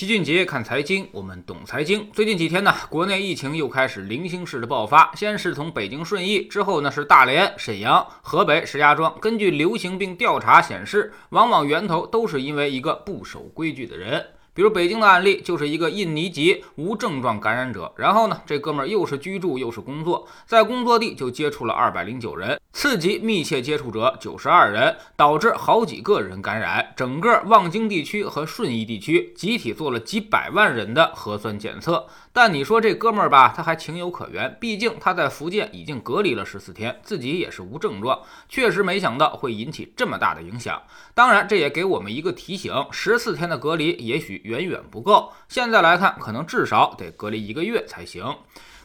[0.00, 2.08] 齐俊杰看财经，我们懂财经。
[2.14, 9.14] 最近几天呢，国内疫情又开始零星式的爆发，先是从北京顺义，之后呢是大连、沈阳、河北石家庄。
[9.20, 14.24] 根据流行病调查显示，往往源头都是因为一个不守规矩的人。
[14.52, 26.92] 比如北京的案例，就是一个印尼籍无症状感染者，然后呢，这哥们儿又是居住又是工作，在工作地就接触了二百零九人，次级密切接触者九十二人，导致好几个人感染。
[26.96, 32.06] 整个望京地区和顺义地区集体做了几百万人的核酸检测。
[32.32, 40.80] 但你说这哥们儿吧，他还情有可原，毕竟他在福建已经隔离了十四天，自己也是无症状，确实没想到会引起这么大的影响。
[41.12, 45.32] 当然，这也给我们一个提醒：十四天的隔离也许远远不够。
[45.48, 48.24] 现在来看，可能至少得隔离一个月才行。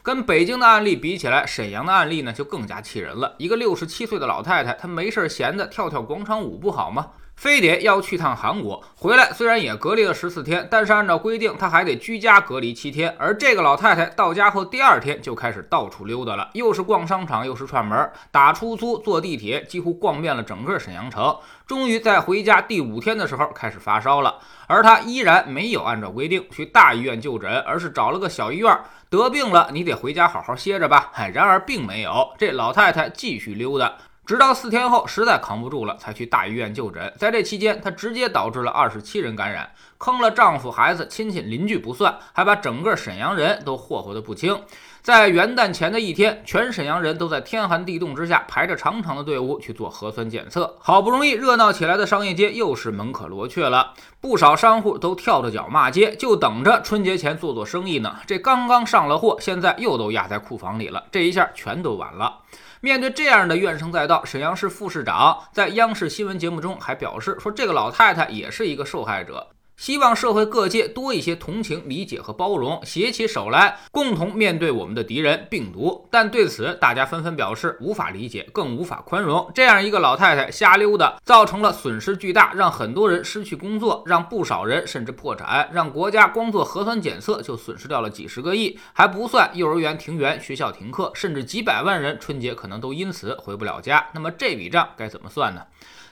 [0.02, 3.36] 跟北京的案例比起来，沈阳的案例呢就更加气人了。
[3.38, 7.10] 一个六十七岁的老太太，她没事闲的跳跳广场舞不好吗？
[7.36, 13.14] 非得要去趟韩国，回来虽然也隔离了十四天，但是按照规定，他还得居家隔离七天。
[13.18, 21.36] 而这个老太太到家后第二天就开始到处溜达了，又是逛商场，又是串门，打出租、坐地铁，几乎逛遍了整个沈阳城。
[21.66, 28.74] 终于在回家第五天的时候开始发烧了，而他依然没有按照规定去大医院就诊，而是找了个小医院。
[29.10, 31.12] 得病了，你得回家好好歇着吧。
[31.14, 33.92] 哎， 然而并没有，这老太太继续溜达。
[34.26, 37.12] 直到四天后实在扛不住了，才去大医院就诊。
[37.16, 44.60] 在这期间，她直接导致了二十七人感染，坑了丈夫、孩子、亲戚、邻居不算，还把整个沈阳人都霍霍的不轻。
[45.00, 50.74] 在元旦前的一天，全沈阳人都在天寒地冻之下排着长长的队伍去做核酸检测。
[50.80, 58.16] 好不容易热闹起来的商业街又是门可罗雀了，不少商户都跳着脚骂街，就等着春节前做做生意呢。
[58.26, 62.38] 这刚刚上了货，现在又都压在库房里了，这一下全都完了。
[62.86, 69.44] 面对这样的怨声载道，沈阳市副市长在央视新闻节目中还表示说：“这个老太太也是一个受害者。”
[69.76, 76.08] 希望社会各界多一些同情、理解和包容，携起手来，共同面对我们的敌人——病毒。
[76.10, 79.50] 但对此，大家纷纷表示无法理解，更无法宽容。
[79.54, 94.08] 这样一个老太太瞎溜达，造成了损失巨大，让很多人失去工作，让不少人甚至破产，让国家光做核酸检测就损失掉了几十个亿，还不算幼儿园停园、学校停课，甚至几百万人春节可能都因此回不了家。
[94.14, 95.62] 那么这笔账该怎么算呢？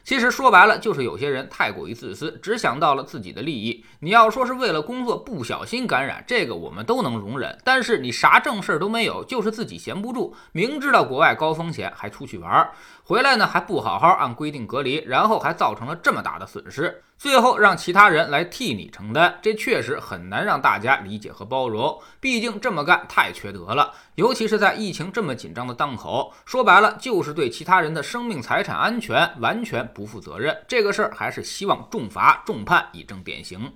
[0.04, 3.82] 其实说白了，就是有些人太过于自私，只想到了自己的利益。
[4.00, 7.58] 你要说是为了工作不小心感染，这个我们都能容忍。
[7.64, 12.72] 但是你啥正事儿都没有，就是自己闲不住，明知道国外高风险还出去玩儿，
[13.06, 17.02] 回来呢还不好好按规定隔离，然后还造成了这么大的损失。
[17.18, 22.00] 最后让其他人来替你承担，这确实很难让大家理解和包容。
[22.18, 30.56] 毕竟这么干太缺德了，尤其是在疫情这么紧张的当口，说白了就是对其他人的生命财产安全完全不负责任。
[30.66, 33.72] 这个事儿还是希望重罚重判以正典刑。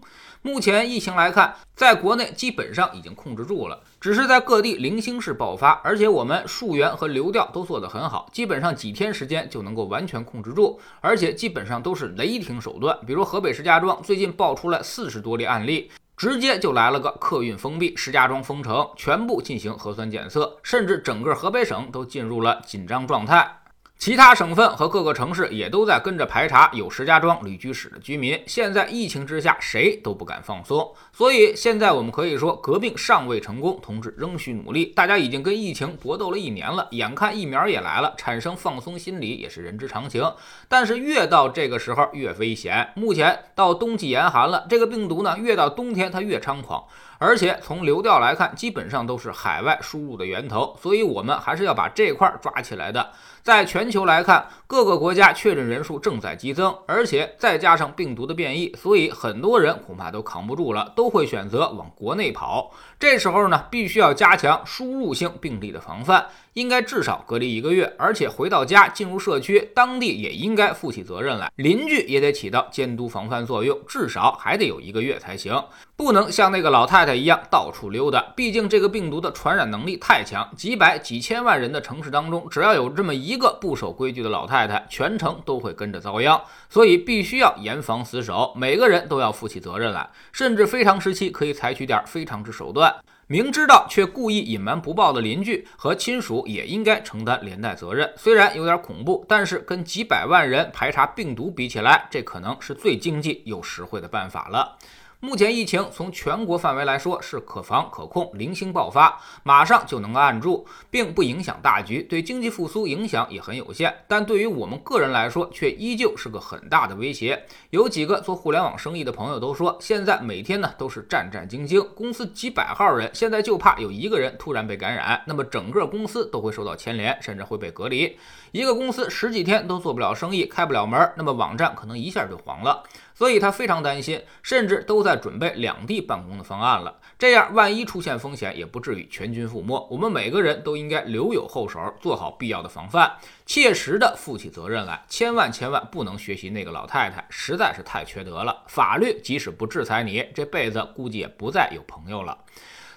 [0.48, 23.57] 目前疫情来看，在国内基本上已经控制住了，只是在各地零星式爆发，而且我们溯源和流调都做得很好，基本上几天时间就能够完全控制住，而且基本上都是雷霆手段，比如河北石家庄最近爆出来四十多例案例，直接就来了个客运封闭，石家庄封城，全部进行核酸检测，甚至整个河北省都进入了紧张状态。
[23.98, 28.40] 其他省份和各个城市也都在跟着排查有石家庄旅居史的居民。
[28.46, 34.84] 现在疫情之下，谁都不敢放松，所以现在我们可以说，革命尚未成功，同志仍需努力。
[34.86, 40.32] 大家已经跟疫情搏斗了一年了，眼看疫苗也来了，产生放松心理也是人之常情。
[40.68, 42.92] 但是越到这个时候越危险。
[42.94, 46.84] 目前到冬季严寒了，这个病毒呢，越到冬天它越猖狂。
[47.18, 53.10] 而且从流调来看，基本上都是海外输入的源头，所以我们还是要把这块抓起来的。
[53.42, 62.70] 在全球来看，各个国家确诊人数正在激增，而且再加上病毒的变异，所以很多人恐怕都扛不住了，都会选择往国内跑。
[62.98, 66.26] 这时候呢，必须要加强输入性病例的防范。
[66.54, 75.62] 应该至少隔离一个月，而且回到家进入社区，当地也应该负起责任来，邻居也得起到监督防范作用，至少还得有一个月才行，
[75.94, 78.20] 不能像那个老太太一样到处溜达。
[78.34, 86.40] 毕竟这个病毒的传染能力太强，几百几千万人的城市当中，只要有这么一个不守规矩的老太太，全城都会跟着遭殃。
[86.68, 92.94] 所以必须要严防死守，每个人都要负起责任来，甚至非常时期可以采取点非常之手段。
[93.30, 98.10] 明知道却故意隐瞒不报的邻居和亲属也应该承担连带责任。
[98.16, 104.78] 虽然有点恐怖，但是跟几百万人排查病毒比起来，这可能是最经济又实惠的办法了。
[105.20, 113.92] 目前疫情从全国范围来说是可防可控，零星爆发，马上就能够按住，并不影响大局，对经济复苏影响也很有限。
[114.06, 117.44] 但对于我们个人来说，却依旧是个很大的威胁。
[117.70, 128.16] 有几个做互联网生意的朋友都说，现在每天呢都是战战兢兢，公司几百号人，现在就怕有一个人突然被感染，那么整个公司都会受到牵连，甚至会被隔离。
[128.52, 132.84] 一个公司十几天都做不了生意，开不了门，那么网站可能一下就黄了。
[133.18, 137.00] 所以他非常担心，甚至都在准备两地办公的方案了。
[137.18, 139.88] 这样，万一出现风险，也不至于全军覆没。
[139.90, 143.10] 我们每个人都应该留有后手，做好必要的防范，
[143.44, 145.04] 切实的负起责任来。
[145.08, 148.62] 千万千万不能学习那个老太太，实在是太缺德了。
[148.68, 152.38] 法律即使不制裁你，这辈子估计也不再有朋友了。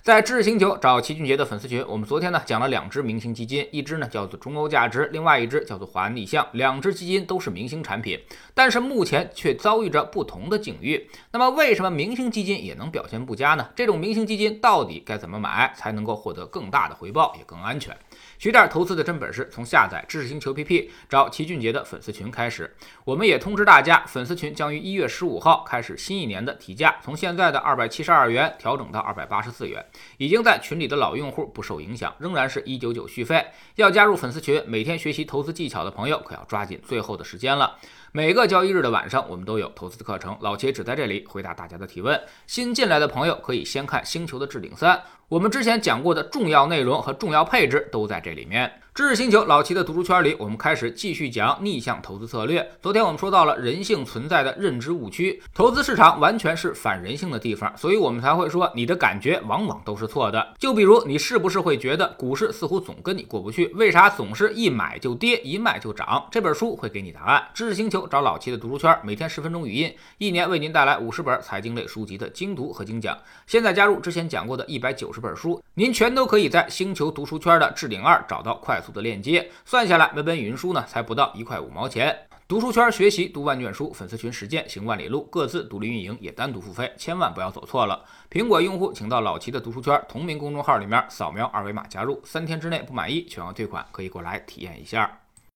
[0.04, 8.20] 在知识星球找齐俊杰的粉丝群，我们昨天呢讲了两只明星基金，一只呢叫做中欧价值，另外一只叫做华安逆向，两只基金都是明星产品，
[8.56, 11.08] 但是目前却遭遇着不同的境遇。
[11.32, 13.70] 那么为什么明星基金也能表现不佳呢？
[13.76, 17.96] 这种明星基金到底该怎么买才能够获得更大的回报，也更安全？
[18.40, 22.76] 学点投资的真本事，从下载知识星球 PP 找齐俊杰的粉丝群开始。
[23.06, 29.86] 我们也通知大家，粉丝群将于一月十五号开始新一年的提价，从现在的二百七十二元调整到二百八十四元。
[30.18, 33.46] 已经在群里的老用户不受影响，仍然是一九九续费。
[33.76, 37.78] 要加入粉丝群，每天学习投资技巧的朋友可要抓紧最后的时间了。
[38.14, 42.20] 每个交易日的晚上，我们都有投资的课程，老齐只在这里回答大家的提问。
[42.46, 44.98] 新进来的朋友可以先看《星球的置顶三》，
[45.30, 48.70] 我们之前讲过的重要内容和重要配置都在这里面。
[48.94, 52.70] 知识星球老齐的读书圈里，我们开始继续讲逆向投资策略。
[52.82, 60.46] 昨天我们说到了人性存在的认知误区，投资市场完全是反人性的地方，所以我们才会说你的感觉往往都是错的。
[60.60, 63.68] 就比如你是不是会觉得股市似乎总跟你过不去？
[63.68, 66.28] 为啥总是一买就跌，一卖就涨？
[66.30, 67.42] 这本书会给你答案。
[67.54, 73.18] 知识星球找老齐的读书圈，每天十分钟语音，一年为您带来五十本财经类书籍的精读和精讲。
[73.48, 78.82] 现在加入之前讲过的一百九十本书，您全都可以在星球读书圈的置顶二找到快。
[78.82, 82.18] 速的链接，算下来每本语音书呢才不到一块五毛钱。
[82.48, 88.04] 读书圈学习读万卷书，粉丝群实践行万里路，各自独立运营也单独付费，千万不要走错了。
[88.30, 95.20] 苹果用户请到老齐的读书圈同名公众号里面扫描二维码加入，三天之内不满意全额退款，可以过来体验一下。